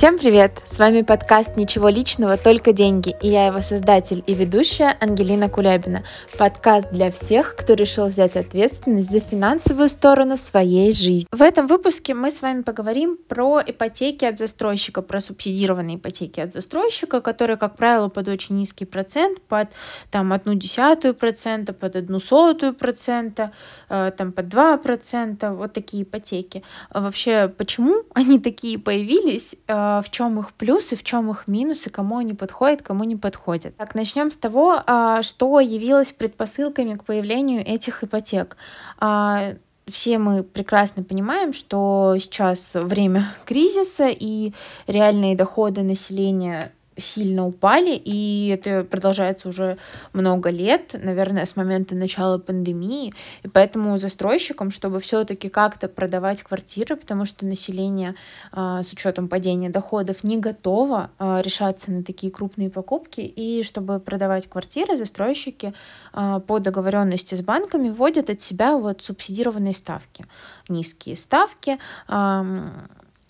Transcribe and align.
Всем 0.00 0.16
привет! 0.16 0.62
С 0.64 0.78
вами 0.78 1.02
подкаст 1.02 1.58
«Ничего 1.58 1.90
личного, 1.90 2.38
только 2.38 2.72
деньги» 2.72 3.14
и 3.20 3.28
я 3.28 3.48
его 3.48 3.60
создатель 3.60 4.24
и 4.26 4.32
ведущая 4.32 4.96
Ангелина 4.98 5.50
Кулябина. 5.50 6.04
Подкаст 6.38 6.90
для 6.90 7.10
всех, 7.10 7.54
кто 7.54 7.74
решил 7.74 8.06
взять 8.06 8.34
ответственность 8.34 9.10
за 9.10 9.20
финансовую 9.20 9.90
сторону 9.90 10.38
своей 10.38 10.94
жизни. 10.94 11.26
В 11.30 11.42
этом 11.42 11.66
выпуске 11.66 12.14
мы 12.14 12.30
с 12.30 12.40
вами 12.40 12.62
поговорим 12.62 13.18
про 13.28 13.60
ипотеки 13.60 14.24
от 14.24 14.38
застройщика, 14.38 15.02
про 15.02 15.20
субсидированные 15.20 15.98
ипотеки 15.98 16.40
от 16.40 16.54
застройщика, 16.54 17.20
которые, 17.20 17.58
как 17.58 17.76
правило, 17.76 18.08
под 18.08 18.26
очень 18.28 18.56
низкий 18.56 18.86
процент, 18.86 19.42
под 19.42 19.68
там 20.10 20.32
одну 20.32 20.54
десятую 20.54 21.12
процента, 21.12 21.74
под 21.74 21.96
одну 21.96 22.20
сотую 22.20 22.72
процента, 22.72 23.52
э, 23.90 24.12
там 24.16 24.32
под 24.32 24.48
два 24.48 24.78
процента, 24.78 25.52
вот 25.52 25.74
такие 25.74 26.04
ипотеки. 26.04 26.62
А 26.88 27.02
вообще, 27.02 27.52
почему 27.54 28.04
они 28.14 28.38
такие 28.38 28.78
появились? 28.78 29.56
В 30.04 30.10
чем 30.10 30.38
их 30.38 30.52
плюсы, 30.52 30.96
в 30.96 31.02
чем 31.02 31.30
их 31.30 31.46
минусы, 31.46 31.90
кому 31.90 32.18
они 32.18 32.34
подходят, 32.34 32.82
кому 32.82 33.04
не 33.04 33.16
подходят. 33.16 33.76
Так, 33.76 33.94
начнем 33.94 34.30
с 34.30 34.36
того, 34.36 34.82
а, 34.86 35.22
что 35.22 35.60
явилось 35.60 36.08
предпосылками 36.08 36.94
к 36.94 37.04
появлению 37.04 37.66
этих 37.66 38.04
ипотек 38.04 38.56
а, 38.98 39.54
все 39.90 40.18
мы 40.18 40.42
прекрасно 40.42 41.02
понимаем, 41.02 41.52
что 41.52 42.16
сейчас 42.18 42.74
время 42.74 43.34
кризиса 43.44 44.08
и 44.08 44.52
реальные 44.86 45.36
доходы 45.36 45.82
населения 45.82 46.72
сильно 47.00 47.46
упали, 47.46 47.94
и 47.94 48.48
это 48.48 48.84
продолжается 48.84 49.48
уже 49.48 49.78
много 50.12 50.50
лет, 50.50 50.94
наверное, 50.94 51.44
с 51.46 51.56
момента 51.56 51.94
начала 51.94 52.38
пандемии, 52.38 53.12
и 53.42 53.48
поэтому 53.48 53.96
застройщикам, 53.96 54.70
чтобы 54.70 55.00
все-таки 55.00 55.48
как-то 55.48 55.88
продавать 55.88 56.42
квартиры, 56.42 56.96
потому 56.96 57.24
что 57.24 57.46
население 57.46 58.14
а, 58.52 58.82
с 58.82 58.92
учетом 58.92 59.28
падения 59.28 59.70
доходов 59.70 60.24
не 60.24 60.38
готово 60.38 61.10
а, 61.18 61.40
решаться 61.40 61.90
на 61.90 62.02
такие 62.02 62.32
крупные 62.32 62.70
покупки, 62.70 63.20
и 63.20 63.62
чтобы 63.62 64.00
продавать 64.00 64.48
квартиры, 64.48 64.96
застройщики 64.96 65.74
а, 66.12 66.40
по 66.40 66.58
договоренности 66.58 67.34
с 67.34 67.40
банками 67.40 67.88
вводят 67.90 68.30
от 68.30 68.40
себя 68.40 68.76
вот 68.76 69.02
субсидированные 69.02 69.74
ставки, 69.74 70.26
низкие 70.68 71.16
ставки, 71.16 71.78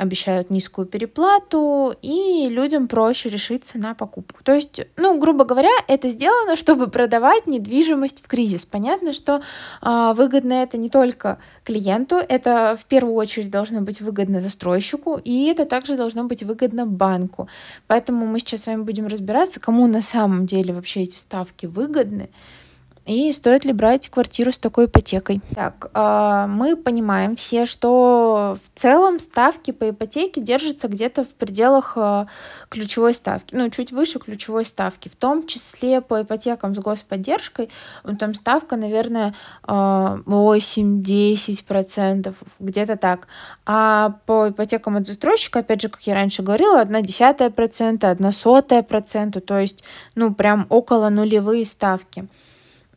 обещают 0.01 0.49
низкую 0.51 0.87
переплату, 0.87 1.95
и 2.01 2.49
людям 2.49 2.89
проще 2.89 3.29
решиться 3.29 3.77
на 3.77 3.95
покупку. 3.95 4.43
То 4.43 4.55
есть, 4.55 4.81
ну, 4.97 5.19
грубо 5.19 5.45
говоря, 5.45 5.69
это 5.89 6.09
сделано, 6.09 6.57
чтобы 6.57 6.89
продавать 6.89 7.47
недвижимость 7.47 8.23
в 8.23 8.27
кризис. 8.27 8.65
Понятно, 8.65 9.13
что 9.13 9.43
э, 9.83 10.13
выгодно 10.17 10.55
это 10.55 10.79
не 10.79 10.89
только 10.89 11.39
клиенту, 11.65 12.17
это 12.17 12.79
в 12.81 12.87
первую 12.87 13.15
очередь 13.15 13.51
должно 13.51 13.83
быть 13.83 14.01
выгодно 14.01 14.41
застройщику, 14.41 15.21
и 15.23 15.45
это 15.45 15.67
также 15.67 15.97
должно 15.97 16.25
быть 16.25 16.43
выгодно 16.43 16.87
банку. 16.87 17.49
Поэтому 17.87 18.25
мы 18.25 18.39
сейчас 18.39 18.63
с 18.63 18.67
вами 18.69 18.83
будем 18.83 19.07
разбираться, 19.07 19.61
кому 19.61 19.87
на 19.87 20.01
самом 20.01 20.47
деле 20.47 20.73
вообще 20.73 21.03
эти 21.03 21.17
ставки 21.19 21.67
выгодны. 21.67 22.31
И 23.11 23.33
стоит 23.33 23.65
ли 23.65 23.73
брать 23.73 24.09
квартиру 24.09 24.53
с 24.53 24.59
такой 24.61 24.85
ипотекой? 24.85 25.41
Так, 25.57 25.91
а, 25.95 26.47
мы 26.47 26.77
понимаем 26.77 27.35
все, 27.35 27.67
что 27.67 28.57
в 28.65 28.71
целом 28.79 29.19
ставки 29.19 29.73
по 29.73 29.91
ипотеке 29.91 30.41
держатся 30.41 30.87
где-то 30.87 31.25
в 31.25 31.31
пределах 31.31 31.95
а, 31.97 32.29
ключевой 32.69 33.15
ставки, 33.15 33.57
ну, 33.57 33.69
чуть 33.71 33.91
выше 33.91 34.21
ключевой 34.21 34.65
ставки, 34.65 35.09
в 35.09 35.17
том 35.17 35.49
числе 35.49 36.03
по 36.03 36.23
ипотекам 36.23 36.77
с 36.77 36.79
господдержкой, 36.79 37.69
ну, 38.05 38.17
там 38.17 38.33
ставка, 38.33 38.77
наверное, 38.77 39.35
8-10%, 39.65 42.29
а, 42.29 42.35
где-то 42.61 42.97
так. 42.97 43.27
А 43.67 44.21
по 44.27 44.51
ипотекам 44.51 44.99
от 44.99 45.09
застройщика, 45.09 45.59
опять 45.59 45.83
же, 45.83 45.89
как 45.89 46.03
я 46.03 46.15
раньше 46.15 46.43
говорила, 46.43 46.81
1 46.81 47.03
десятая 47.03 47.51
процента, 47.51 48.11
1 48.11 48.33
сотая 48.33 48.85
процента, 48.85 49.41
то 49.41 49.59
есть, 49.59 49.83
ну, 50.15 50.33
прям 50.33 50.67
около 50.69 51.09
нулевые 51.09 51.65
ставки. 51.65 52.29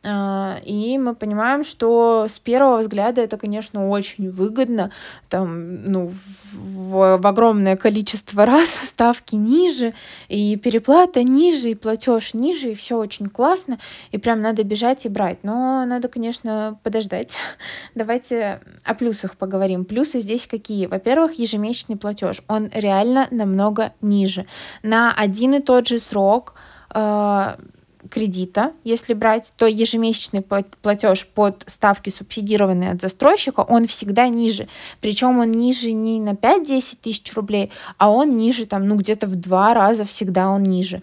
А, 0.06 0.58
и 0.64 0.98
мы 0.98 1.14
понимаем, 1.14 1.64
что 1.64 2.26
с 2.28 2.38
первого 2.38 2.78
взгляда 2.78 3.22
это, 3.22 3.38
конечно, 3.38 3.88
очень 3.88 4.30
выгодно. 4.30 4.90
Там, 5.30 5.90
ну, 5.90 6.12
в, 6.52 7.18
в 7.18 7.26
огромное 7.26 7.76
количество 7.76 8.44
раз 8.46 8.68
ставки 8.68 9.34
ниже, 9.34 9.94
и 10.28 10.56
переплата 10.56 11.22
ниже, 11.22 11.70
и 11.70 11.74
платеж 11.74 12.34
ниже, 12.34 12.72
и 12.72 12.74
все 12.74 12.98
очень 12.98 13.28
классно. 13.28 13.78
И 14.12 14.18
прям 14.18 14.42
надо 14.42 14.62
бежать 14.62 15.06
и 15.06 15.08
брать. 15.08 15.38
Но 15.42 15.84
надо, 15.86 16.08
конечно, 16.08 16.78
подождать. 16.82 17.36
Давайте 17.94 18.60
о 18.84 18.94
плюсах 18.94 19.36
поговорим. 19.36 19.86
Плюсы 19.86 20.20
здесь 20.20 20.46
какие? 20.46 20.86
Во-первых, 20.86 21.38
ежемесячный 21.38 21.96
платеж. 21.96 22.42
Он 22.48 22.70
реально 22.74 23.26
намного 23.30 23.92
ниже. 24.02 24.44
На 24.82 25.14
один 25.14 25.54
и 25.54 25.60
тот 25.60 25.88
же 25.88 25.98
срок 25.98 26.54
а, 26.90 27.56
кредита, 28.10 28.72
если 28.84 29.14
брать, 29.14 29.52
то 29.56 29.66
ежемесячный 29.66 30.42
платеж 30.42 31.26
под 31.26 31.64
ставки 31.66 32.10
субсидированные 32.10 32.92
от 32.92 33.00
застройщика, 33.00 33.60
он 33.60 33.86
всегда 33.86 34.28
ниже. 34.28 34.68
Причем 35.00 35.38
он 35.38 35.52
ниже 35.52 35.92
не 35.92 36.20
на 36.20 36.30
5-10 36.30 36.98
тысяч 37.02 37.32
рублей, 37.34 37.70
а 37.98 38.10
он 38.10 38.36
ниже 38.36 38.66
там, 38.66 38.86
ну, 38.86 38.96
где-то 38.96 39.26
в 39.26 39.36
два 39.36 39.74
раза 39.74 40.04
всегда 40.04 40.50
он 40.50 40.62
ниже. 40.62 41.02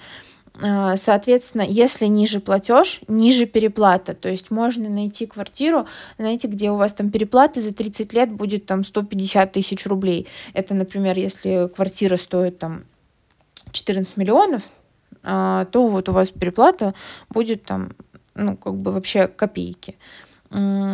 А, 0.62 0.98
соответственно, 0.98 1.64
если 1.68 2.06
ниже 2.06 2.40
платеж, 2.40 3.02
ниже 3.08 3.46
переплата. 3.46 4.14
То 4.14 4.30
есть 4.30 4.52
можно 4.52 4.90
найти 4.90 5.26
квартиру, 5.26 5.88
знаете, 6.18 6.48
где 6.48 6.70
у 6.72 6.76
вас 6.76 6.94
там 6.94 7.10
переплата 7.10 7.62
за 7.62 7.74
30 7.74 8.14
лет 8.14 8.32
будет 8.32 8.66
там 8.66 8.84
150 8.84 9.52
тысяч 9.52 9.86
рублей. 9.86 10.28
Это, 10.54 10.74
например, 10.74 11.18
если 11.18 11.68
квартира 11.74 12.18
стоит 12.18 12.60
там 12.60 12.84
14 13.72 14.18
миллионов, 14.18 14.64
то 15.24 15.68
вот 15.74 16.10
у 16.10 16.12
вас 16.12 16.32
переплата 16.32 16.94
будет 17.30 17.64
там, 17.64 17.92
ну, 18.36 18.58
как 18.58 18.76
бы 18.76 18.92
вообще 18.92 19.28
копейки. 19.28 19.98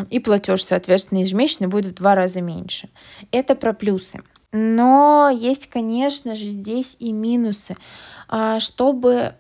И 0.10 0.20
платеж, 0.20 0.64
соответственно, 0.64 1.20
ежемесячный 1.20 1.68
будет 1.68 1.94
в 1.94 1.96
два 1.96 2.14
раза 2.14 2.42
меньше. 2.42 2.90
Это 3.32 3.56
про 3.56 3.74
плюсы. 3.74 4.20
Но 4.52 5.30
есть, 5.34 5.68
конечно 5.68 6.36
же, 6.36 6.46
здесь 6.46 6.96
и 7.00 7.12
минусы. 7.12 7.76
А, 8.28 8.60
чтобы 8.60 9.34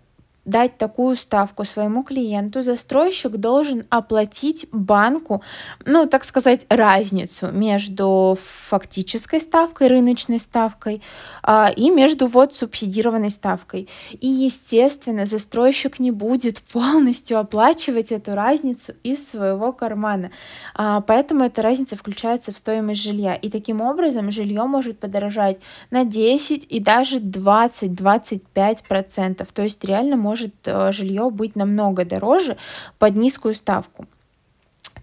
дать 0.47 0.77
такую 0.77 1.15
ставку 1.15 1.65
своему 1.65 2.03
клиенту, 2.03 2.61
застройщик 2.61 3.33
должен 3.33 3.83
оплатить 3.89 4.67
банку, 4.71 5.43
ну, 5.85 6.07
так 6.07 6.23
сказать, 6.23 6.65
разницу 6.69 7.51
между 7.51 8.37
фактической 8.41 9.41
ставкой, 9.41 9.89
рыночной 9.89 10.39
ставкой 10.39 11.01
а, 11.43 11.69
и 11.75 11.89
между 11.89 12.27
вот 12.27 12.55
субсидированной 12.55 13.29
ставкой. 13.29 13.89
И, 14.11 14.27
естественно, 14.27 15.25
застройщик 15.25 15.99
не 15.99 16.11
будет 16.11 16.61
полностью 16.71 17.39
оплачивать 17.39 18.13
эту 18.13 18.33
разницу 18.33 18.93
из 19.03 19.29
своего 19.29 19.73
кармана. 19.73 20.31
А, 20.73 21.01
поэтому 21.01 21.43
эта 21.43 21.61
разница 21.61 21.97
включается 21.97 22.53
в 22.53 22.57
стоимость 22.57 23.03
жилья. 23.03 23.35
И 23.35 23.49
таким 23.49 23.81
образом 23.81 24.31
жилье 24.31 24.63
может 24.63 24.99
подорожать 24.99 25.57
на 25.91 26.05
10 26.05 26.65
и 26.69 26.79
даже 26.79 27.19
20-25%. 27.19 29.45
То 29.53 29.61
есть 29.61 29.83
реально 29.83 30.15
может 30.15 30.36
может 30.37 30.53
э, 30.65 30.91
жилье 30.91 31.29
быть 31.31 31.55
намного 31.55 32.05
дороже 32.05 32.57
под 32.99 33.15
низкую 33.15 33.53
ставку. 33.53 34.05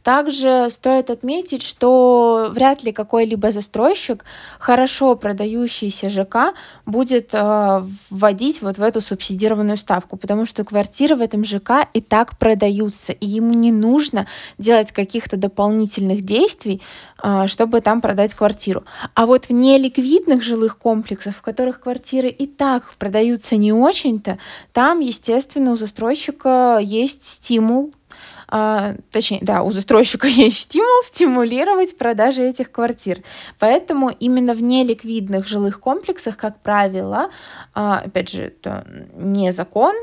Также 0.05 0.67
стоит 0.69 1.09
отметить, 1.09 1.63
что 1.63 2.51
вряд 2.51 2.85
ли 2.85 2.93
какой-либо 2.93 3.51
застройщик, 3.51 4.27
хорошо 4.59 5.17
продающийся 5.17 6.11
ЖК, 6.11 6.53
будет 6.85 7.31
э, 7.33 7.83
вводить 8.11 8.61
вот 8.61 8.77
в 8.77 8.83
эту 8.83 9.01
субсидированную 9.01 9.79
ставку, 9.79 10.19
потому 10.19 10.45
что 10.45 10.63
квартиры 10.63 11.17
в 11.17 11.23
этом 11.23 11.43
ЖК 11.43 11.89
и 11.95 12.03
так 12.03 12.39
продаются, 12.39 13.15
и 13.15 13.27
ему 13.27 13.55
не 13.55 13.73
нужно 13.73 14.27
делать 14.59 14.93
каких-то 14.93 15.39
дополнительных 15.39 16.21
действий, 16.21 16.83
э, 17.23 17.47
чтобы 17.47 17.81
там 17.81 18.03
продать 18.03 18.35
квартиру. 18.35 18.85
А 19.15 19.25
вот 19.25 19.47
в 19.47 19.53
неликвидных 19.55 20.43
жилых 20.43 20.77
комплексах, 20.77 21.35
в 21.35 21.41
которых 21.41 21.81
квартиры 21.81 22.29
и 22.29 22.47
так 22.47 22.95
продаются 22.97 23.57
не 23.57 23.73
очень-то, 23.73 24.37
там, 24.75 25.01
естественно, 25.01 25.73
у 25.73 25.77
застройщика 25.77 26.79
есть 26.83 27.25
стимул 27.25 27.95
а, 28.57 28.95
точнее, 29.11 29.41
да, 29.43 29.65
у 29.65 29.73
застройщика 29.73 30.27
есть 30.29 30.59
стимул 30.59 31.03
стимулировать 31.03 31.99
продажи 31.99 32.45
этих 32.45 32.71
квартир. 32.71 33.19
Поэтому 33.59 34.11
именно 34.11 34.55
в 34.55 34.63
неликвидных 34.63 35.45
жилых 35.45 35.81
комплексах, 35.81 36.37
как 36.37 36.63
правило, 36.63 37.31
а, 37.75 38.03
опять 38.07 38.31
же, 38.31 38.43
это 38.45 38.87
не 39.17 39.51
закон, 39.51 39.97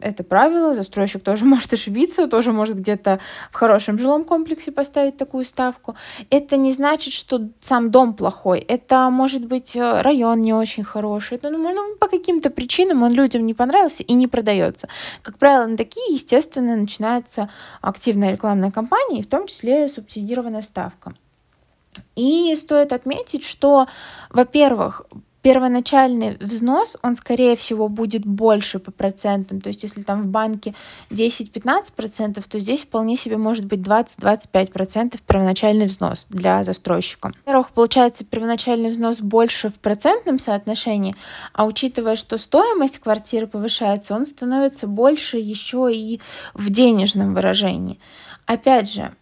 это 0.00 0.24
правило, 0.24 0.74
застройщик 0.74 1.22
тоже 1.22 1.44
может 1.52 1.72
ошибиться, 1.72 2.26
тоже 2.26 2.52
может 2.52 2.76
где-то 2.76 3.20
в 3.50 3.54
хорошем 3.54 3.98
жилом 3.98 4.24
комплексе 4.24 4.72
поставить 4.72 5.16
такую 5.16 5.44
ставку. 5.44 5.96
Это 6.30 6.56
не 6.56 6.72
значит, 6.72 7.14
что 7.14 7.48
сам 7.60 7.90
дом 7.90 8.14
плохой, 8.14 8.60
это 8.60 9.10
может 9.10 9.46
быть 9.46 9.76
э, 9.76 10.02
район 10.02 10.42
не 10.42 10.52
очень 10.52 10.84
хороший, 10.84 11.36
это, 11.36 11.50
ну, 11.50 11.72
ну, 11.72 11.96
по 11.96 12.08
каким-то 12.08 12.50
причинам 12.50 13.02
он 13.02 13.12
людям 13.12 13.46
не 13.46 13.54
понравился 13.54 14.02
и 14.02 14.14
не 14.14 14.26
продается. 14.26 14.88
Как 15.22 15.38
правило, 15.38 15.66
на 15.66 15.76
такие, 15.76 16.14
естественно, 16.14 16.76
начинается 16.76 17.50
активная 17.80 18.32
рекламная 18.32 18.70
кампания, 18.70 19.20
и 19.20 19.22
в 19.22 19.28
том 19.28 19.46
числе 19.46 19.88
субсидированная 19.88 20.62
ставка. 20.62 21.14
И 22.16 22.54
стоит 22.56 22.92
отметить, 22.92 23.44
что, 23.44 23.86
во-первых, 24.30 25.02
первоначальный 25.42 26.36
взнос, 26.40 26.96
он, 27.02 27.16
скорее 27.16 27.56
всего, 27.56 27.88
будет 27.88 28.26
больше 28.26 28.78
по 28.78 28.90
процентам. 28.90 29.60
То 29.60 29.68
есть, 29.68 29.82
если 29.82 30.02
там 30.02 30.22
в 30.22 30.26
банке 30.26 30.74
10-15%, 31.10 32.44
то 32.48 32.58
здесь 32.58 32.82
вполне 32.82 33.16
себе 33.16 33.36
может 33.36 33.64
быть 33.64 33.80
20-25% 33.80 35.18
первоначальный 35.26 35.86
взнос 35.86 36.26
для 36.30 36.62
застройщика. 36.64 37.32
Во-первых, 37.44 37.70
получается 37.70 38.24
первоначальный 38.24 38.90
взнос 38.90 39.20
больше 39.20 39.68
в 39.68 39.78
процентном 39.80 40.38
соотношении, 40.38 41.14
а 41.52 41.66
учитывая, 41.66 42.16
что 42.16 42.38
стоимость 42.38 42.98
квартиры 42.98 43.46
повышается, 43.46 44.14
он 44.14 44.26
становится 44.26 44.86
больше 44.86 45.38
еще 45.38 45.90
и 45.92 46.20
в 46.54 46.70
денежном 46.70 47.34
выражении. 47.34 47.98
Опять 48.46 48.90
же, 48.90 49.12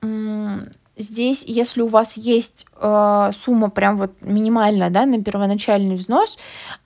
здесь, 0.97 1.45
если 1.47 1.83
у 1.83 1.89
вас 1.89 2.17
есть 2.17 2.67
э, 2.81 3.31
сумма 3.39 3.69
прям 3.69 3.97
вот 3.97 4.13
минимальная, 4.23 4.91
да, 4.91 5.05
на 5.05 5.23
первоначальный 5.23 5.97
взнос, 5.97 6.39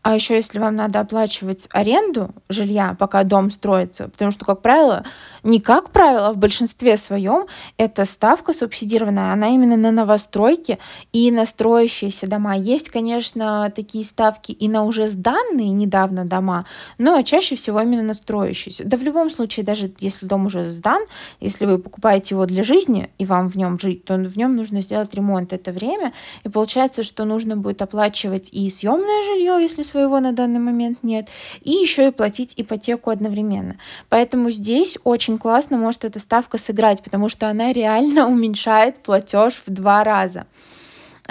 а 0.03 0.15
еще 0.15 0.35
если 0.35 0.59
вам 0.59 0.77
надо 0.77 1.01
оплачивать 1.01 1.69
аренду 1.71 2.31
жилья, 2.49 2.97
пока 2.99 3.23
дом 3.23 3.51
строится, 3.51 4.09
потому 4.09 4.31
что, 4.31 4.45
как 4.45 4.63
правило, 4.63 5.05
не 5.43 5.61
как 5.61 5.91
правило, 5.91 6.29
а 6.29 6.33
в 6.33 6.39
большинстве 6.39 6.97
своем 6.97 7.47
эта 7.77 8.05
ставка 8.05 8.53
субсидированная, 8.53 9.33
она 9.33 9.49
именно 9.49 9.77
на 9.77 9.93
новостройки 9.93 10.79
и 11.13 11.31
на 11.31 11.47
строящиеся 11.47 12.27
дома. 12.27 12.57
Есть, 12.57 12.91
конечно, 12.91 13.73
такие 13.75 14.05
ставки 14.05 14.53
и 14.53 14.69
на 14.69 14.85
уже 14.85 15.07
сданные 15.07 15.71
недавно 15.71 16.25
дома, 16.25 16.67
но 16.99 17.23
чаще 17.23 17.55
всего 17.55 17.81
именно 17.81 18.03
на 18.03 18.15
строящиеся. 18.15 18.85
Да 18.85 18.97
в 18.97 19.03
любом 19.03 19.31
случае, 19.31 19.65
даже 19.65 19.93
если 19.99 20.27
дом 20.27 20.47
уже 20.47 20.69
сдан, 20.71 21.05
если 21.41 21.65
вы 21.65 21.79
покупаете 21.79 22.35
его 22.35 22.47
для 22.47 22.65
жизни 22.65 23.11
и 23.19 23.25
вам 23.25 23.49
в 23.49 23.57
нем 23.57 23.79
жить, 23.79 24.00
то 24.05 24.17
в 24.17 24.37
нем 24.37 24.57
нужно 24.57 24.83
сделать 24.83 25.15
ремонт 25.15 25.53
это 25.53 25.73
время, 25.73 26.13
и 26.45 26.49
получается, 26.49 27.03
что 27.03 27.25
нужно 27.25 27.57
будет 27.57 27.83
оплачивать 27.83 28.51
и 28.53 28.69
съемное 28.71 29.23
жилье, 29.25 29.59
если 29.61 29.83
своего 29.83 30.21
на 30.21 30.33
данный 30.33 30.61
момент 30.61 30.99
нет, 31.03 31.29
и 31.63 31.71
еще 31.71 32.09
и 32.09 32.11
платить 32.11 32.55
ипотеку 32.57 33.11
одновременно. 33.11 33.77
Поэтому 34.09 34.51
здесь 34.51 34.99
очень 35.05 35.39
классно 35.39 35.77
может 35.77 36.05
эта 36.05 36.19
ставка 36.19 36.59
сыграть, 36.59 37.03
потому 37.03 37.29
что 37.29 37.49
она 37.49 37.73
реально 37.73 38.29
уменьшает 38.31 39.03
платеж 39.03 39.63
в 39.67 39.71
два 39.73 40.05
раза. 40.05 40.47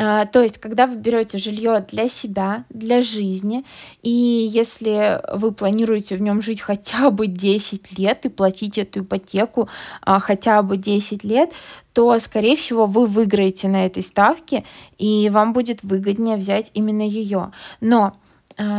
А, 0.01 0.25
то 0.25 0.41
есть, 0.41 0.59
когда 0.59 0.87
вы 0.87 0.95
берете 0.95 1.37
жилье 1.37 1.85
для 1.91 2.07
себя, 2.07 2.63
для 2.69 3.01
жизни, 3.01 3.65
и 4.01 4.09
если 4.09 5.21
вы 5.35 5.51
планируете 5.51 6.15
в 6.15 6.21
нем 6.21 6.41
жить 6.41 6.61
хотя 6.61 7.09
бы 7.09 7.27
10 7.27 7.99
лет 7.99 8.25
и 8.25 8.29
платить 8.29 8.77
эту 8.77 9.01
ипотеку 9.01 9.67
а, 10.01 10.19
хотя 10.19 10.63
бы 10.63 10.77
10 10.77 11.25
лет, 11.25 11.51
то, 11.91 12.17
скорее 12.19 12.55
всего, 12.55 12.85
вы 12.85 13.07
выиграете 13.07 13.67
на 13.67 13.85
этой 13.85 14.01
ставке, 14.01 14.63
и 14.97 15.29
вам 15.29 15.51
будет 15.51 15.83
выгоднее 15.83 16.37
взять 16.37 16.71
именно 16.73 17.01
ее. 17.01 17.51
Но 17.81 18.15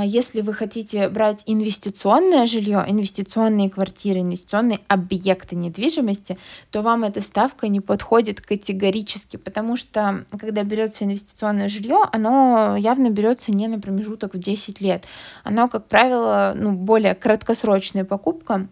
если 0.05 0.43
вы 0.43 0.53
хотите 0.53 1.09
брать 1.09 1.43
инвестиционное 1.47 2.45
жилье, 2.45 2.85
инвестиционные 2.87 3.71
квартиры, 3.71 4.21
инвестиционные 4.21 4.81
объекты 4.89 5.57
недвижимости, 5.57 6.37
то 6.71 6.83
вам 6.83 7.05
эта 7.05 7.23
ставка 7.23 7.67
не 7.69 7.81
подходит 7.81 8.43
категорически, 8.43 9.39
потому 9.39 9.77
что 9.77 10.27
когда 10.39 10.65
берется 10.65 11.05
инвестиционное 11.05 11.69
жилье, 11.69 12.05
оно 12.13 12.77
явно 12.77 13.09
берется 13.09 13.53
не 13.53 13.69
на 13.69 13.81
промежуток 13.81 14.35
в 14.35 14.39
10 14.39 14.81
лет. 14.83 15.05
Оно, 15.45 15.69
как 15.69 15.87
правило, 15.87 16.53
ну, 16.55 16.73
более 16.73 17.15
краткосрочная 17.15 18.05
покупка, 18.05 18.69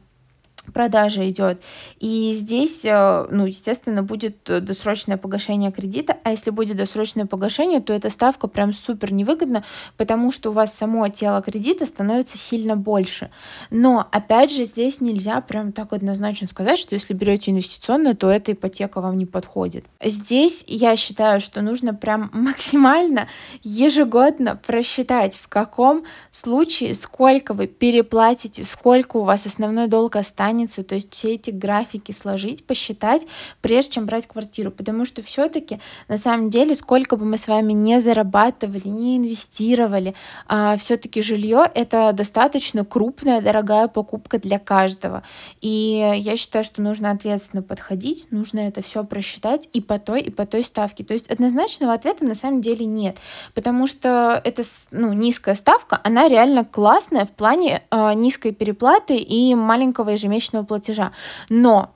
продажа 0.73 1.29
идет. 1.29 1.61
И 1.99 2.33
здесь, 2.35 2.85
э, 2.85 3.27
ну, 3.31 3.47
естественно, 3.47 4.03
будет 4.03 4.37
досрочное 4.45 5.17
погашение 5.17 5.73
кредита, 5.73 6.17
а 6.25 6.31
если 6.31 6.51
будет 6.51 6.77
досрочное 6.77 7.27
погашение, 7.27 7.81
то 7.81 7.93
эта 7.93 8.11
ставка 8.11 8.49
прям 8.49 8.73
супер 8.73 9.13
невыгодна, 9.13 9.65
потому 9.97 10.31
что 10.31 10.51
у 10.51 10.53
вас 10.53 10.75
само 10.75 11.09
тело 11.09 11.43
кредита 11.43 11.87
становится 11.87 12.39
сильно 12.39 12.77
больше. 12.77 13.31
Но, 13.71 14.07
опять 14.11 14.53
же, 14.53 14.65
здесь 14.65 15.01
нельзя 15.01 15.41
прям 15.41 15.73
так 15.73 15.93
однозначно 15.93 16.47
сказать, 16.47 16.79
что 16.79 16.95
если 16.95 17.15
берете 17.15 17.51
инвестиционную, 17.51 18.17
то 18.17 18.31
эта 18.31 18.53
ипотека 18.53 19.01
вам 19.01 19.19
не 19.19 19.27
подходит. 19.27 19.85
Здесь 20.03 20.65
я 20.67 20.97
считаю, 20.97 21.41
что 21.41 21.63
нужно 21.63 21.95
прям 21.95 22.31
максимально 22.33 23.29
ежегодно 23.63 24.57
просчитать, 24.57 25.37
в 25.37 25.49
каком 25.49 26.05
случае, 26.31 26.95
сколько 26.95 27.55
вы 27.55 27.67
переплатите, 27.67 28.65
сколько 28.65 29.19
у 29.19 29.25
вас 29.25 29.47
основной 29.47 29.89
долг 29.89 30.17
останется, 30.17 30.58
останется, 30.59 30.83
то 30.83 30.95
есть 30.95 31.13
все 31.13 31.35
эти 31.35 31.51
графики 31.51 32.13
сложить, 32.13 32.65
посчитать, 32.65 33.27
прежде 33.61 33.93
чем 33.93 34.07
брать 34.07 34.27
квартиру, 34.27 34.71
потому 34.71 35.05
что 35.05 35.23
все-таки 35.23 35.81
на 36.09 36.17
самом 36.17 36.51
деле, 36.51 36.75
сколько 36.75 37.17
бы 37.17 37.25
мы 37.25 37.39
с 37.39 37.49
вами 37.49 37.73
не 37.73 38.01
зарабатывали, 38.01 38.89
не 38.89 39.19
инвестировали, 39.19 40.15
а, 40.47 40.77
все-таки 40.77 41.23
жилье 41.23 41.65
это 41.75 42.13
достаточно 42.13 42.85
крупная, 42.85 43.41
дорогая 43.41 43.89
покупка 43.89 44.39
для 44.39 44.59
каждого. 44.59 45.23
И 45.61 46.13
я 46.17 46.37
считаю, 46.37 46.65
что 46.65 46.83
нужно 46.83 47.11
ответственно 47.11 47.63
подходить, 47.63 48.31
нужно 48.31 48.61
это 48.61 48.83
все 48.83 49.05
просчитать 49.05 49.69
и 49.73 49.81
по 49.81 49.99
той, 49.99 50.23
и 50.23 50.31
по 50.31 50.47
той 50.47 50.65
ставке. 50.65 51.05
То 51.05 51.15
есть 51.15 51.31
однозначного 51.31 51.95
ответа 51.95 52.25
на 52.25 52.35
самом 52.35 52.61
деле 52.61 52.87
нет, 52.87 53.19
потому 53.55 53.87
что 53.87 54.41
это 54.45 54.63
ну, 54.91 55.13
низкая 55.13 55.55
ставка, 55.55 56.01
она 56.03 56.29
реально 56.29 56.65
классная 56.65 57.25
в 57.25 57.33
плане 57.33 57.83
э, 57.91 58.13
низкой 58.15 58.53
переплаты 58.53 59.17
и 59.17 59.55
маленького 59.55 60.11
ежемесячного 60.11 60.48
ежемесячного 60.49 60.65
платежа. 60.65 61.13
Но 61.49 61.91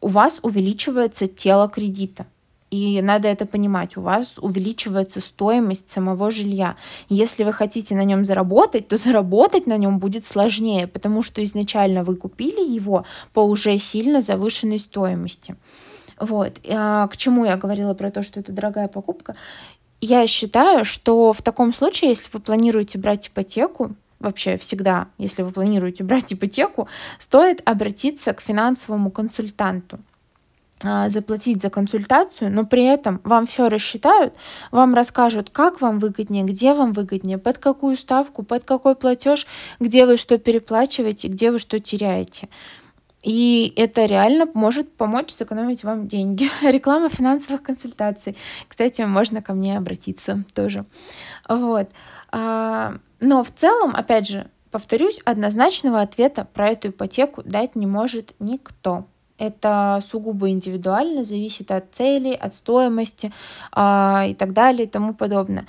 у 0.00 0.08
вас 0.08 0.40
увеличивается 0.42 1.26
тело 1.26 1.68
кредита. 1.68 2.26
И 2.70 3.00
надо 3.00 3.28
это 3.28 3.46
понимать, 3.46 3.96
у 3.96 4.02
вас 4.02 4.38
увеличивается 4.38 5.20
стоимость 5.20 5.88
самого 5.88 6.30
жилья. 6.30 6.76
Если 7.08 7.42
вы 7.44 7.52
хотите 7.54 7.94
на 7.94 8.04
нем 8.04 8.26
заработать, 8.26 8.88
то 8.88 8.96
заработать 8.96 9.66
на 9.66 9.78
нем 9.78 9.98
будет 9.98 10.26
сложнее, 10.26 10.86
потому 10.86 11.22
что 11.22 11.42
изначально 11.42 12.04
вы 12.04 12.16
купили 12.16 12.60
его 12.60 13.06
по 13.32 13.40
уже 13.40 13.78
сильно 13.78 14.20
завышенной 14.20 14.78
стоимости. 14.78 15.56
Вот. 16.20 16.60
А 16.68 17.08
к 17.08 17.16
чему 17.16 17.46
я 17.46 17.56
говорила 17.56 17.94
про 17.94 18.10
то, 18.10 18.22
что 18.22 18.40
это 18.40 18.52
дорогая 18.52 18.88
покупка? 18.88 19.34
Я 20.02 20.26
считаю, 20.26 20.84
что 20.84 21.32
в 21.32 21.40
таком 21.40 21.72
случае, 21.72 22.10
если 22.10 22.28
вы 22.32 22.40
планируете 22.40 22.98
брать 22.98 23.28
ипотеку, 23.28 23.94
вообще 24.20 24.56
всегда, 24.56 25.08
если 25.18 25.42
вы 25.42 25.50
планируете 25.50 26.04
брать 26.04 26.32
ипотеку, 26.32 26.88
стоит 27.18 27.62
обратиться 27.64 28.32
к 28.32 28.40
финансовому 28.40 29.10
консультанту 29.10 29.98
а, 30.84 31.08
заплатить 31.08 31.60
за 31.60 31.70
консультацию, 31.70 32.52
но 32.52 32.64
при 32.64 32.84
этом 32.84 33.20
вам 33.24 33.46
все 33.46 33.68
рассчитают, 33.68 34.34
вам 34.70 34.94
расскажут, 34.94 35.50
как 35.50 35.80
вам 35.80 35.98
выгоднее, 35.98 36.44
где 36.44 36.72
вам 36.72 36.92
выгоднее, 36.92 37.38
под 37.38 37.58
какую 37.58 37.96
ставку, 37.96 38.44
под 38.44 38.62
какой 38.62 38.94
платеж, 38.94 39.46
где 39.80 40.06
вы 40.06 40.16
что 40.16 40.38
переплачиваете, 40.38 41.28
где 41.28 41.50
вы 41.50 41.58
что 41.58 41.80
теряете. 41.80 42.48
И 43.24 43.72
это 43.74 44.04
реально 44.04 44.48
может 44.54 44.92
помочь 44.92 45.30
сэкономить 45.30 45.82
вам 45.82 46.06
деньги. 46.06 46.48
Реклама 46.62 47.08
финансовых 47.08 47.62
консультаций. 47.64 48.36
Кстати, 48.68 49.02
можно 49.02 49.42
ко 49.42 49.54
мне 49.54 49.76
обратиться 49.76 50.44
тоже. 50.54 50.84
Вот. 51.48 51.88
Но 53.20 53.42
в 53.42 53.50
целом, 53.52 53.94
опять 53.94 54.28
же, 54.28 54.48
повторюсь, 54.70 55.20
однозначного 55.24 56.00
ответа 56.00 56.46
про 56.52 56.70
эту 56.70 56.88
ипотеку 56.88 57.42
дать 57.44 57.76
не 57.76 57.86
может 57.86 58.34
никто. 58.38 59.06
Это 59.38 60.00
сугубо 60.04 60.50
индивидуально, 60.50 61.24
зависит 61.24 61.70
от 61.70 61.92
целей, 61.92 62.34
от 62.34 62.54
стоимости 62.54 63.32
э, 63.74 64.30
и 64.30 64.34
так 64.34 64.52
далее 64.52 64.86
и 64.86 64.90
тому 64.90 65.14
подобное. 65.14 65.66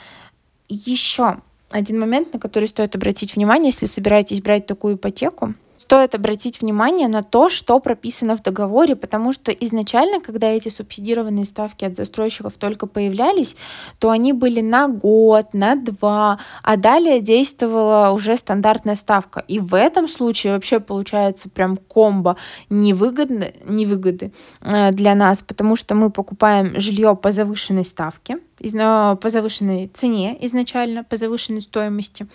Еще 0.68 1.38
один 1.70 2.00
момент, 2.00 2.34
на 2.34 2.40
который 2.40 2.68
стоит 2.68 2.96
обратить 2.96 3.36
внимание, 3.36 3.70
если 3.70 3.86
собираетесь 3.86 4.42
брать 4.42 4.66
такую 4.66 4.96
ипотеку, 4.96 5.54
стоит 5.90 6.14
обратить 6.14 6.62
внимание 6.62 7.08
на 7.08 7.24
то, 7.24 7.50
что 7.50 7.80
прописано 7.80 8.38
в 8.38 8.44
договоре, 8.44 8.96
потому 8.96 9.34
что 9.34 9.52
изначально, 9.52 10.20
когда 10.20 10.46
эти 10.46 10.70
субсидированные 10.70 11.46
ставки 11.46 11.84
от 11.84 11.96
застройщиков 11.96 12.54
только 12.54 12.86
появлялись, 12.86 13.56
то 13.98 14.12
они 14.12 14.32
были 14.32 14.62
на 14.62 14.88
год, 14.88 15.56
на 15.56 15.76
два, 15.76 16.38
а 16.62 16.78
далее 16.78 17.22
действовала 17.22 18.12
уже 18.12 18.38
стандартная 18.38 18.94
ставка. 18.94 19.44
И 19.48 19.58
в 19.60 19.74
этом 19.74 20.08
случае 20.08 20.54
вообще 20.54 20.80
получается 20.80 21.50
прям 21.50 21.76
комбо 21.76 22.36
невыгодно, 22.70 23.48
невыгоды 23.66 24.32
э, 24.62 24.92
для 24.92 25.16
нас, 25.16 25.42
потому 25.42 25.76
что 25.76 25.96
мы 25.96 26.12
покупаем 26.12 26.80
жилье 26.80 27.16
по 27.16 27.32
завышенной 27.32 27.84
ставке, 27.84 28.38
по 28.60 29.30
завышенной 29.30 29.90
цене 29.92 30.38
изначально, 30.42 31.04
по 31.04 31.16
завышенной 31.16 31.62
стоимости. 31.62 32.28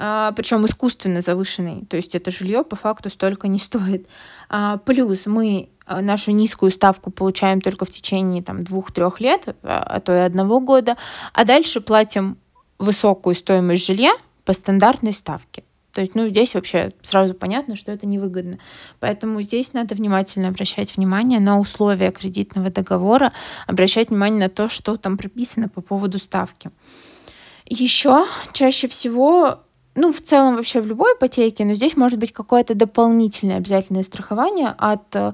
А, 0.00 0.30
причем 0.32 0.64
искусственно 0.64 1.20
завышенный, 1.20 1.84
то 1.86 1.96
есть 1.96 2.14
это 2.14 2.30
жилье 2.30 2.62
по 2.62 2.76
факту 2.76 3.10
столько 3.10 3.48
не 3.48 3.58
стоит. 3.58 4.06
А, 4.48 4.76
плюс 4.76 5.26
мы 5.26 5.70
а, 5.86 6.00
нашу 6.00 6.30
низкую 6.30 6.70
ставку 6.70 7.10
получаем 7.10 7.60
только 7.60 7.84
в 7.84 7.90
течение 7.90 8.40
там 8.40 8.62
двух-трех 8.62 9.20
лет, 9.20 9.56
а 9.64 9.98
то 9.98 10.14
и 10.14 10.20
одного 10.20 10.60
года, 10.60 10.96
а 11.34 11.44
дальше 11.44 11.80
платим 11.80 12.38
высокую 12.78 13.34
стоимость 13.34 13.84
жилья 13.84 14.12
по 14.44 14.52
стандартной 14.52 15.12
ставке. 15.12 15.64
То 15.92 16.02
есть, 16.02 16.14
ну, 16.14 16.28
здесь 16.28 16.54
вообще 16.54 16.92
сразу 17.02 17.34
понятно, 17.34 17.74
что 17.74 17.90
это 17.90 18.06
невыгодно. 18.06 18.58
Поэтому 19.00 19.42
здесь 19.42 19.72
надо 19.72 19.96
внимательно 19.96 20.46
обращать 20.46 20.96
внимание 20.96 21.40
на 21.40 21.58
условия 21.58 22.12
кредитного 22.12 22.70
договора, 22.70 23.32
обращать 23.66 24.10
внимание 24.10 24.38
на 24.38 24.48
то, 24.48 24.68
что 24.68 24.96
там 24.96 25.16
прописано 25.16 25.68
по 25.68 25.80
поводу 25.80 26.18
ставки. 26.18 26.70
Еще 27.66 28.26
чаще 28.52 28.86
всего 28.86 29.64
ну, 29.98 30.12
в 30.12 30.20
целом 30.20 30.56
вообще 30.56 30.80
в 30.80 30.86
любой 30.86 31.14
ипотеке, 31.14 31.64
но 31.64 31.74
здесь 31.74 31.96
может 31.96 32.18
быть 32.18 32.32
какое-то 32.32 32.74
дополнительное 32.74 33.56
обязательное 33.56 34.04
страхование 34.04 34.74
от 34.78 35.14
э, 35.14 35.32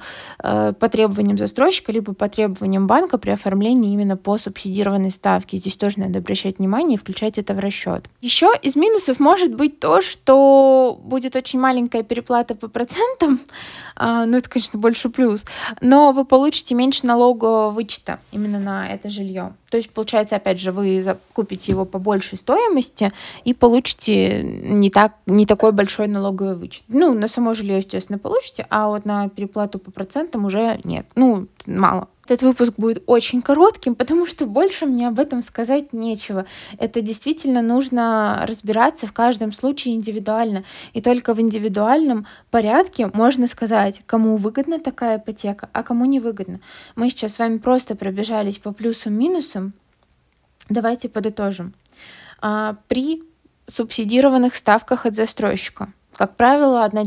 по 0.72 0.88
требованиям 0.88 1.36
застройщика, 1.36 1.92
либо 1.92 2.14
по 2.14 2.28
требованиям 2.28 2.86
банка 2.86 3.18
при 3.18 3.30
оформлении 3.30 3.92
именно 3.92 4.16
по 4.16 4.38
субсидированной 4.38 5.10
ставке. 5.10 5.58
Здесь 5.58 5.76
тоже 5.76 6.00
надо 6.00 6.20
обращать 6.20 6.58
внимание 6.58 6.96
и 6.96 6.98
включать 6.98 7.38
это 7.38 7.52
в 7.52 7.58
расчет. 7.58 8.06
Еще 8.22 8.50
из 8.62 8.74
минусов 8.74 9.20
может 9.20 9.54
быть 9.54 9.80
то, 9.80 10.00
что 10.00 10.98
будет 11.02 11.36
очень 11.36 11.60
маленькая 11.60 12.02
переплата 12.02 12.54
по 12.54 12.68
процентам, 12.68 13.40
э, 14.00 14.24
ну, 14.26 14.38
это, 14.38 14.48
конечно, 14.48 14.78
больше 14.78 15.10
плюс, 15.10 15.44
но 15.82 16.12
вы 16.12 16.24
получите 16.24 16.74
меньше 16.74 17.06
налогового 17.06 17.70
вычета 17.70 18.18
именно 18.32 18.58
на 18.58 18.88
это 18.88 19.10
жилье. 19.10 19.52
То 19.74 19.78
есть, 19.78 19.90
получается, 19.90 20.36
опять 20.36 20.60
же, 20.60 20.70
вы 20.70 21.02
купите 21.32 21.72
его 21.72 21.84
по 21.84 21.98
большей 21.98 22.38
стоимости 22.38 23.10
и 23.42 23.52
получите 23.52 24.40
не, 24.44 24.88
так, 24.88 25.14
не 25.26 25.46
такой 25.46 25.72
большой 25.72 26.06
налоговый 26.06 26.54
вычет. 26.54 26.84
Ну, 26.86 27.12
на 27.12 27.26
само 27.26 27.54
жилье, 27.54 27.78
естественно, 27.78 28.20
получите, 28.20 28.68
а 28.70 28.86
вот 28.86 29.04
на 29.04 29.28
переплату 29.28 29.80
по 29.80 29.90
процентам 29.90 30.44
уже 30.44 30.78
нет. 30.84 31.08
Ну, 31.16 31.48
мало. 31.66 32.06
Этот 32.26 32.42
выпуск 32.42 32.74
будет 32.76 33.02
очень 33.06 33.42
коротким, 33.42 33.94
потому 33.94 34.26
что 34.26 34.46
больше 34.46 34.86
мне 34.86 35.08
об 35.08 35.18
этом 35.18 35.42
сказать 35.42 35.92
нечего. 35.92 36.46
Это 36.78 37.00
действительно 37.02 37.60
нужно 37.60 38.44
разбираться 38.48 39.06
в 39.06 39.12
каждом 39.12 39.52
случае 39.52 39.94
индивидуально. 39.94 40.64
И 40.94 41.02
только 41.02 41.34
в 41.34 41.40
индивидуальном 41.40 42.26
порядке 42.50 43.10
можно 43.12 43.46
сказать, 43.46 44.02
кому 44.06 44.36
выгодна 44.36 44.80
такая 44.80 45.18
ипотека, 45.18 45.68
а 45.72 45.82
кому 45.82 46.06
не 46.06 46.20
выгодна. 46.20 46.60
Мы 46.96 47.10
сейчас 47.10 47.34
с 47.34 47.38
вами 47.38 47.58
просто 47.58 47.94
пробежались 47.94 48.58
по 48.58 48.72
плюсам-минусам. 48.72 49.74
Давайте 50.68 51.08
подытожим. 51.08 51.74
А, 52.40 52.76
при 52.88 53.22
субсидированных 53.66 54.54
ставках 54.54 55.06
от 55.06 55.14
застройщика, 55.14 55.92
как 56.16 56.36
правило, 56.36 56.84
1 56.84 57.06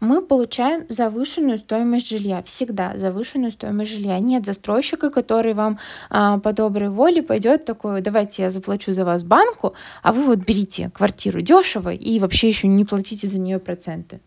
десятая, 0.00 0.06
1 0.06 0.06
сотая 0.06 0.06
процента, 0.06 0.08
мы 0.08 0.22
получаем 0.22 0.86
завышенную 0.88 1.58
стоимость 1.58 2.08
жилья. 2.08 2.42
Всегда 2.42 2.96
завышенную 2.96 3.50
стоимость 3.50 3.90
жилья. 3.90 4.18
Нет 4.20 4.46
застройщика, 4.46 5.10
который 5.10 5.54
вам 5.54 5.78
а, 6.10 6.38
по 6.38 6.52
доброй 6.52 6.88
воле 6.88 7.22
пойдет 7.22 7.64
такой, 7.64 8.00
давайте 8.00 8.42
я 8.42 8.50
заплачу 8.50 8.92
за 8.92 9.04
вас 9.04 9.22
банку, 9.22 9.74
а 10.02 10.12
вы 10.12 10.24
вот 10.24 10.38
берите 10.38 10.90
квартиру 10.90 11.40
дешево 11.40 11.92
и 11.92 12.20
вообще 12.20 12.48
еще 12.48 12.68
не 12.68 12.84
платите 12.84 13.26
за 13.26 13.38
нее 13.38 13.58
проценты. 13.58 14.20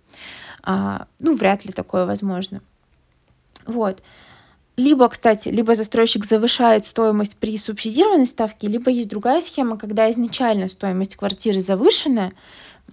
А, 0.63 1.05
ну, 1.19 1.35
вряд 1.35 1.65
ли 1.65 1.71
такое 1.71 2.05
возможно. 2.05 2.61
Вот. 3.65 4.01
Либо, 4.77 5.09
кстати, 5.09 5.49
либо 5.49 5.75
застройщик 5.75 6.25
завышает 6.25 6.85
стоимость 6.85 7.35
при 7.35 7.57
субсидированной 7.57 8.25
ставке, 8.25 8.67
либо 8.67 8.89
есть 8.89 9.09
другая 9.09 9.41
схема, 9.41 9.77
когда 9.77 10.09
изначально 10.09 10.69
стоимость 10.69 11.17
квартиры 11.17 11.61
завышенная, 11.61 12.31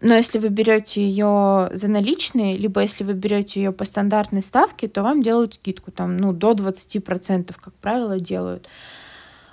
но 0.00 0.14
если 0.14 0.38
вы 0.38 0.48
берете 0.48 1.02
ее 1.02 1.70
за 1.72 1.88
наличные, 1.88 2.56
либо 2.56 2.80
если 2.80 3.04
вы 3.04 3.14
берете 3.14 3.60
ее 3.60 3.72
по 3.72 3.84
стандартной 3.84 4.42
ставке, 4.42 4.88
то 4.88 5.02
вам 5.02 5.22
делают 5.22 5.54
скидку 5.54 5.90
там, 5.90 6.16
ну, 6.16 6.32
до 6.32 6.52
20%, 6.52 7.54
как 7.60 7.74
правило, 7.74 8.18
делают. 8.18 8.68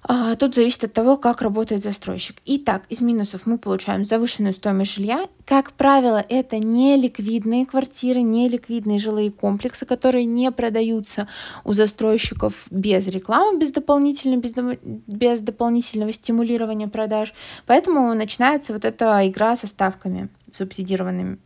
А, 0.07 0.35
тут 0.35 0.53
зависит 0.53 0.83
от 0.83 0.93
того, 0.93 1.17
как 1.17 1.41
работает 1.41 1.81
застройщик. 1.81 2.35
Итак, 2.45 2.83
из 2.89 3.01
минусов 3.01 3.47
мы 3.47 3.57
получаем 3.57 4.05
завышенную 4.05 4.53
стоимость 4.53 4.93
жилья. 4.93 5.27
Как 5.45 5.71
правило, 5.71 6.23
это 6.29 6.59
не 6.59 6.95
ликвидные 6.95 7.65
квартиры, 7.65 8.21
не 8.21 8.47
ликвидные 8.47 8.99
жилые 8.99 9.31
комплексы, 9.31 9.85
которые 9.85 10.25
не 10.25 10.51
продаются 10.51 11.27
у 11.63 11.73
застройщиков 11.73 12.67
без 12.69 13.07
рекламы, 13.07 13.57
без 13.57 13.71
дополнительного, 13.71 14.41
без, 14.41 14.53
без 15.07 15.41
дополнительного 15.41 16.13
стимулирования 16.13 16.87
продаж. 16.87 17.33
Поэтому 17.65 18.13
начинается 18.13 18.73
вот 18.73 18.85
эта 18.85 19.27
игра 19.27 19.55
со 19.55 19.65
ставками 19.65 20.29
субсидированными. 20.55 21.37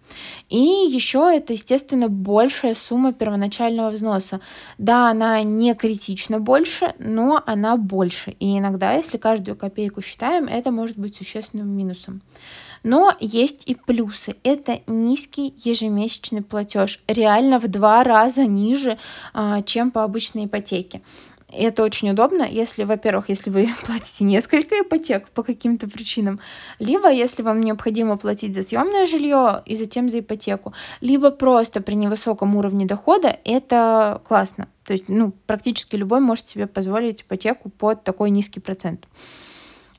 И 0.49 0.57
еще 0.57 1.31
это, 1.33 1.53
естественно, 1.53 2.09
большая 2.09 2.75
сумма 2.75 3.13
первоначального 3.13 3.89
взноса. 3.89 4.41
Да, 4.77 5.09
она 5.09 5.41
не 5.43 5.73
критично 5.75 6.39
больше, 6.39 6.93
но 6.99 7.41
она 7.45 7.77
больше. 7.77 8.31
И 8.39 8.57
иногда, 8.57 8.93
если 8.93 9.17
каждую 9.17 9.57
копейку 9.57 10.01
считаем, 10.01 10.45
это 10.45 10.71
может 10.71 10.97
быть 10.97 11.15
существенным 11.15 11.69
минусом. 11.69 12.21
Но 12.83 13.13
есть 13.19 13.63
и 13.67 13.75
плюсы. 13.75 14.35
Это 14.43 14.79
низкий 14.87 15.53
ежемесячный 15.63 16.41
платеж, 16.41 17.01
реально 17.07 17.59
в 17.59 17.67
два 17.67 18.03
раза 18.03 18.45
ниже, 18.45 18.97
а, 19.33 19.61
чем 19.61 19.91
по 19.91 20.03
обычной 20.03 20.45
ипотеке. 20.45 21.01
И 21.51 21.63
это 21.63 21.83
очень 21.83 22.11
удобно, 22.11 22.43
если, 22.43 22.83
во-первых, 22.83 23.29
если 23.29 23.49
вы 23.49 23.69
платите 23.85 24.23
несколько 24.23 24.75
ипотек 24.81 25.29
по 25.29 25.43
каким-то 25.43 25.89
причинам, 25.89 26.39
либо 26.77 27.11
если 27.11 27.41
вам 27.41 27.61
необходимо 27.61 28.17
платить 28.17 28.53
за 28.53 28.61
съемное 28.61 29.07
жилье 29.07 29.63
и 29.65 29.75
затем 29.75 30.09
за 30.09 30.19
ипотеку, 30.19 30.73
либо 31.01 31.31
просто 31.31 31.81
при 31.81 31.95
невысоком 31.95 32.55
уровне 32.55 32.85
дохода, 32.85 33.37
это 33.45 34.21
классно. 34.27 34.67
То 34.83 34.93
есть, 34.93 35.05
ну, 35.07 35.33
практически 35.45 35.95
любой 35.95 36.19
может 36.19 36.47
себе 36.47 36.67
позволить 36.67 37.21
ипотеку 37.21 37.69
под 37.69 38.03
такой 38.03 38.29
низкий 38.29 38.59
процент. 38.59 39.07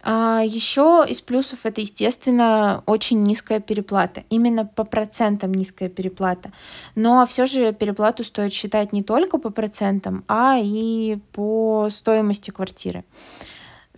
А 0.03 0.43
еще 0.45 1.05
из 1.07 1.21
плюсов 1.21 1.67
это, 1.67 1.81
естественно, 1.81 2.83
очень 2.87 3.23
низкая 3.23 3.61
переплата. 3.61 4.25
Именно 4.31 4.65
по 4.65 4.85
процентам 4.85 5.53
низкая 5.53 5.89
переплата. 5.89 6.53
Но 6.95 7.27
все 7.27 7.47
же 7.47 7.73
переплату 7.73 8.25
стоит 8.25 8.53
считать 8.53 8.93
не 8.93 9.03
только 9.03 9.39
по 9.39 9.51
процентам, 9.51 10.25
а 10.27 10.59
и 10.59 11.19
по 11.33 11.89
стоимости 11.91 12.51
квартиры. 12.51 13.05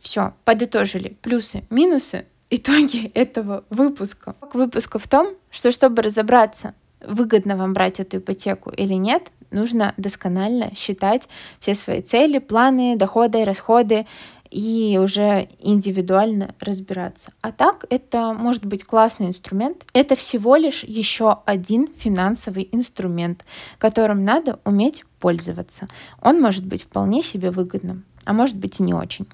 Все, 0.01 0.35
подытожили. 0.45 1.17
Плюсы, 1.23 1.63
минусы, 1.71 2.27
итоги 2.51 3.07
этого 3.15 3.65
выпуска. 3.71 4.35
Выпуска 4.53 4.99
в 4.99 5.07
том, 5.07 5.29
что 5.51 5.71
чтобы 5.71 6.03
разобраться, 6.03 6.75
выгодно 7.01 7.57
вам 7.57 7.73
брать 7.73 8.01
эту 8.01 8.19
ипотеку 8.19 8.71
или 8.71 8.95
нет, 8.95 9.31
нужно 9.53 9.95
досконально 9.97 10.75
считать 10.75 11.29
все 11.61 11.75
свои 11.75 12.03
цели, 12.03 12.39
планы, 12.39 12.97
доходы, 12.97 13.45
расходы 13.45 14.07
и 14.53 14.99
уже 15.03 15.49
индивидуально 15.59 16.55
разбираться. 16.61 17.33
А 17.41 17.53
так 17.53 17.87
это 17.89 18.35
может 18.35 18.65
быть 18.65 18.85
классный 18.85 19.29
инструмент. 19.29 19.87
Это 19.95 20.15
всего 20.15 20.57
лишь 20.57 20.85
еще 20.85 21.39
один 21.47 21.89
финансовый 21.97 22.69
инструмент, 22.71 23.45
которым 23.79 24.25
надо 24.25 24.61
уметь 24.65 25.05
пользоваться. 25.19 25.89
Он 26.21 26.41
может 26.41 26.67
быть 26.67 26.85
вполне 26.85 27.23
себе 27.23 27.51
выгодным, 27.51 28.05
а 28.25 28.33
может 28.33 28.57
быть 28.57 28.79
и 28.81 28.83
не 28.83 28.93
очень. 28.93 29.27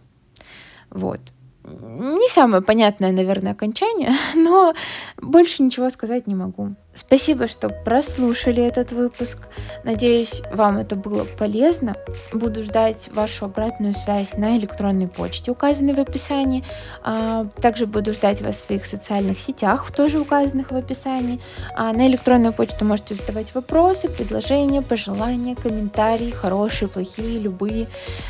Вот 0.91 1.21
не 1.65 2.29
самое 2.29 2.63
понятное, 2.63 3.13
наверное, 3.13 3.53
окончание, 3.53 4.13
но 4.35 4.75
больше 5.21 5.63
ничего 5.63 5.91
сказать 5.91 6.27
не 6.27 6.35
могу. 6.35 6.75
Спасибо, 6.99 7.47
что 7.47 7.69
прослушали 7.69 8.61
этот 8.61 8.90
выпуск. 8.90 9.38
Надеюсь, 9.85 10.43
вам 10.52 10.78
это 10.78 10.97
было 10.97 11.25
полезно. 11.25 11.95
Буду 12.33 12.64
ждать 12.64 13.09
вашу 13.14 13.45
обратную 13.45 13.95
связь 13.95 14.37
на 14.37 14.57
электронной 14.57 15.07
почте, 15.07 15.52
указанной 15.52 15.95
в 15.95 16.00
описании. 16.00 16.64
А, 17.05 17.47
также 17.62 17.87
буду 17.87 18.12
ждать 18.12 18.43
вас 18.43 18.57
в 18.57 18.64
своих 18.64 18.85
социальных 18.85 19.38
сетях, 19.38 19.88
тоже 19.93 20.19
указанных 20.19 20.73
в 20.73 20.76
описании. 20.76 21.40
А, 21.76 21.93
на 21.93 22.09
электронную 22.09 22.52
почту 22.52 22.85
можете 22.85 23.14
задавать 23.14 23.55
вопросы, 23.55 24.09
предложения, 24.09 24.83
пожелания, 24.83 25.55
комментарии, 25.55 26.33
хорошие, 26.33 26.88
плохие, 26.88 27.38
любые. 27.38 27.87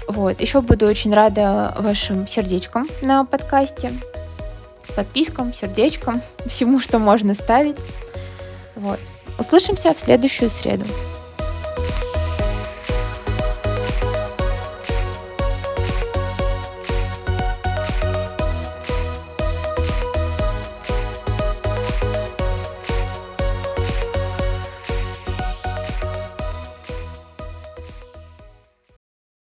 Вот. 0.08 0.38
Еще 0.42 0.60
буду 0.60 0.86
очень 0.86 1.14
рада 1.14 1.74
вашим 1.78 2.28
сердечкам 2.28 2.86
на 3.00 3.24
подкасте, 3.24 3.92
подпискам, 4.94 5.54
сердечкам, 5.54 6.20
всему, 6.46 6.80
что 6.80 6.98
можно 6.98 7.32
ставить. 7.32 7.78
Вот. 8.78 9.00
Услышимся 9.38 9.92
в 9.92 9.98
следующую 9.98 10.50
среду. 10.50 10.84